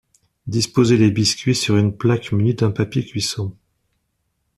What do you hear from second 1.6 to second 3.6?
une plaque munie d’un papier cuisson.